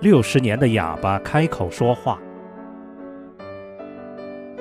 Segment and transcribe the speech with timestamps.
[0.00, 2.20] 六十年的哑巴开口说话。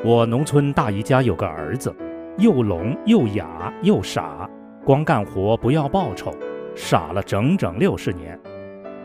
[0.04, 1.96] 我农村大姨家有个儿子，
[2.38, 4.50] 又聋又哑又傻，
[4.84, 6.34] 光干活不要报酬，
[6.76, 8.40] 傻了整整六十年。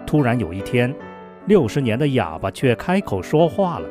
[0.06, 0.95] 突然有一天，
[1.45, 3.87] 六十年的哑巴却开口说话了。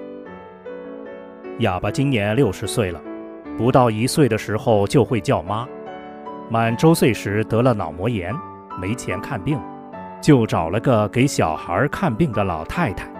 [1.59, 2.99] 哑巴今年六十岁了，
[3.55, 5.67] 不到一岁的时候就会叫妈。
[6.49, 8.33] 满周岁时得了脑膜炎，
[8.79, 9.59] 没钱看病，
[10.21, 13.11] 就找了个给小孩看病的老太太。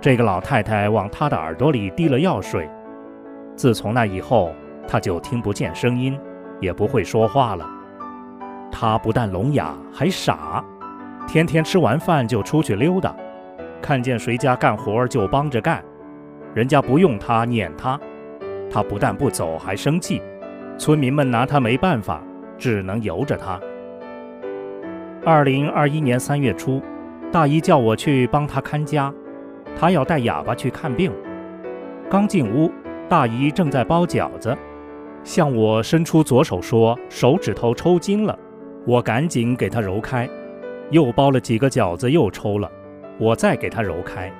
[0.00, 2.70] 这个老太太往他的耳朵里滴了药水。
[3.56, 4.54] 自从那以后，
[4.88, 6.18] 他就听不见声音，
[6.60, 7.68] 也不会说话了。
[8.72, 10.64] 他不但聋哑，还傻，
[11.26, 13.14] 天天吃完饭就出去溜达，
[13.82, 15.84] 看见谁家干活就帮着干，
[16.54, 18.00] 人家不用他撵他，
[18.72, 20.22] 他不但不走，还生气。
[20.78, 22.22] 村民们拿他没办法，
[22.56, 23.60] 只能由着他。
[25.22, 26.80] 二零二一年三月初，
[27.30, 29.12] 大姨叫我去帮她看家，
[29.78, 31.12] 她要带哑巴去看病。
[32.08, 32.70] 刚进屋。
[33.08, 34.56] 大姨正在包饺子，
[35.24, 38.38] 向我伸出左手说：“手指头抽筋了。”
[38.86, 40.30] 我赶紧给她揉开，
[40.90, 42.70] 又包了几个饺子，又抽了，
[43.18, 44.32] 我再给她揉开。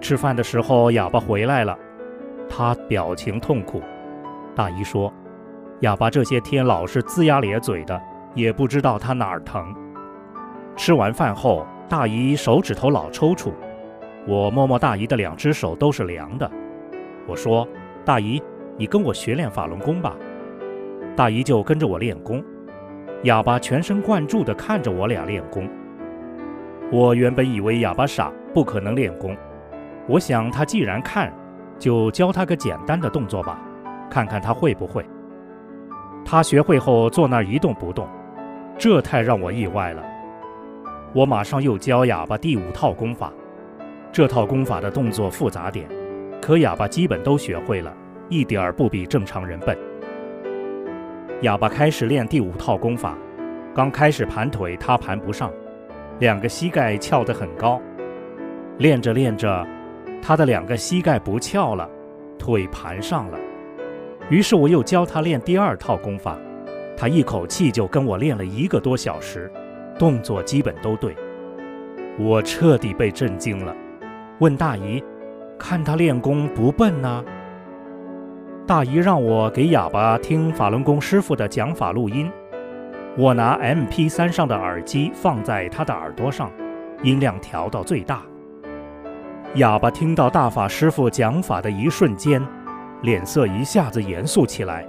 [0.00, 1.78] 吃饭的时候，哑巴回来了，
[2.48, 3.82] 他表情痛苦。
[4.54, 5.12] 大姨说
[5.80, 8.00] ：“哑巴这些天老是龇牙咧嘴的，
[8.36, 9.74] 也不知道他哪儿疼。”
[10.78, 13.52] 吃完饭后，大姨手指头老抽搐，
[14.28, 16.48] 我摸摸大姨的两只手，都是凉的。
[17.26, 17.66] 我说
[18.04, 18.40] ：“大姨，
[18.76, 20.14] 你跟我学练法轮功吧。”
[21.16, 22.44] 大姨就跟着我练功。
[23.22, 25.68] 哑巴全神贯注地看着我俩练功。
[26.92, 29.34] 我原本以为哑巴傻，不可能练功。
[30.06, 31.32] 我想他既然看，
[31.78, 33.58] 就教他个简单的动作吧，
[34.10, 35.04] 看看他会不会。
[36.24, 38.06] 他学会后坐那儿一动不动，
[38.78, 40.02] 这太让我意外了。
[41.12, 43.32] 我马上又教哑巴第五套功法，
[44.12, 45.88] 这套功法的动作复杂点。
[46.42, 47.92] 可哑巴基本都学会了，
[48.28, 49.76] 一点儿不比正常人笨。
[51.40, 53.16] 哑巴开始练第五套功法，
[53.74, 55.50] 刚开始盘腿他盘不上，
[56.18, 57.80] 两个膝盖翘得很高。
[58.78, 59.66] 练着练着，
[60.20, 61.88] 他的两个膝盖不翘了，
[62.38, 63.38] 腿盘上了。
[64.28, 66.36] 于是我又教他练第二套功法，
[66.96, 69.52] 他一口气就跟我练了一个多小时，
[69.98, 71.14] 动作基本都对。
[72.18, 73.74] 我彻底被震惊了，
[74.38, 75.02] 问大姨。
[75.58, 77.24] 看他练功不笨呐。
[78.66, 82.30] 大姨让我给哑巴听法轮功师傅的讲法录音，
[83.16, 86.50] 我拿 MP3 上的耳机放在他的耳朵上，
[87.02, 88.20] 音量调到最大。
[89.54, 92.46] 哑巴听到大法师傅讲法的一瞬间，
[93.00, 94.86] 脸色一下子严肃起来，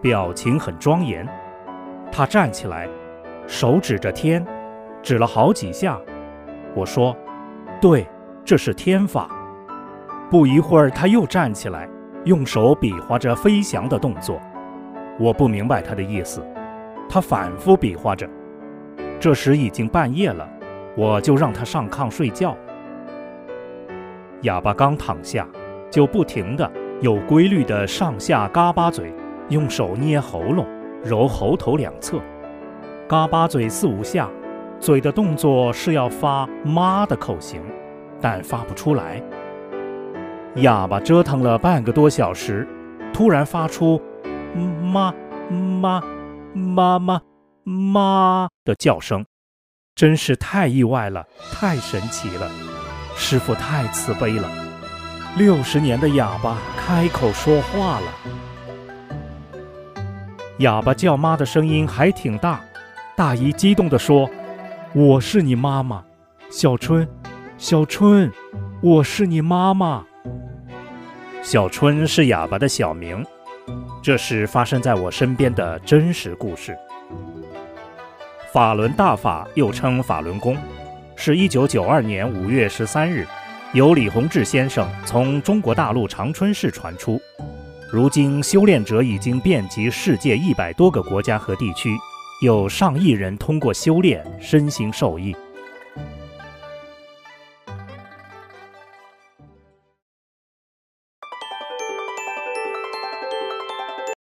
[0.00, 1.28] 表情很庄严。
[2.10, 2.88] 他站起来，
[3.46, 4.44] 手指着天，
[5.02, 6.00] 指了好几下。
[6.74, 7.16] 我说
[7.80, 8.06] ：“对，
[8.44, 9.30] 这是天法。”
[10.30, 11.88] 不一会儿，他又站起来，
[12.24, 14.40] 用手比划着飞翔的动作。
[15.18, 16.44] 我不明白他的意思，
[17.08, 18.28] 他反复比划着。
[19.20, 20.46] 这时已经半夜了，
[20.96, 22.56] 我就让他上炕睡觉。
[24.42, 25.46] 哑巴刚躺下，
[25.90, 29.14] 就不停的、有规律的上下嘎巴嘴，
[29.48, 30.66] 用手捏喉咙，
[31.06, 32.20] 揉喉头两侧，
[33.08, 34.28] 嘎巴嘴四五下。
[34.78, 37.62] 嘴的动作是要发“妈”的口型，
[38.20, 39.22] 但发不出来。
[40.56, 42.68] 哑巴折腾了半个多小时，
[43.12, 44.00] 突然发出
[44.54, 45.14] “妈
[45.48, 46.02] 妈
[46.52, 47.22] 妈妈
[47.64, 49.24] 妈”的叫声，
[49.94, 52.50] 真是太意外了，太神奇了！
[53.16, 54.46] 师傅太慈悲了，
[55.38, 58.06] 六十年的哑巴开口说话了。
[60.58, 62.64] 哑巴叫妈的声音还挺大，
[63.14, 64.28] 大姨激动地说
[64.94, 66.02] ：“我是你妈妈，
[66.48, 67.06] 小春，
[67.58, 68.32] 小春，
[68.80, 70.02] 我是你妈妈。”
[71.44, 73.22] 小春是哑巴的小名，
[74.02, 76.74] 这是发生在我身边的真实故事。
[78.50, 80.56] 法轮大法又称法轮功，
[81.16, 83.26] 是一九九二年五月十三日，
[83.74, 87.20] 由李洪志先生从中国大陆长春市传出。
[87.88, 91.96] 如今修炼者已经遍及世界一百多个国家和地区，
[92.42, 95.34] 有上亿人通过修炼身心受益。